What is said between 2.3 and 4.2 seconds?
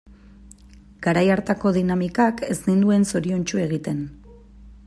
ez ninduen zoriontsu egiten.